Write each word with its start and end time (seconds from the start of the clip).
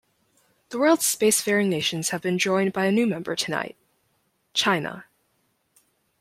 The 0.69 0.79
world's 0.79 1.03
spacefaring 1.05 1.67
nations 1.67 2.09
have 2.09 2.23
been 2.23 2.39
joined 2.39 2.73
by 2.73 2.85
a 2.87 2.91
new 2.91 3.05
member 3.05 3.35
tonight: 3.35 3.77
China. 4.55 5.05